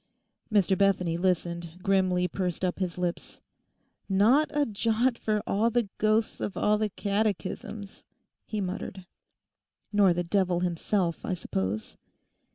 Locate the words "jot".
4.65-5.15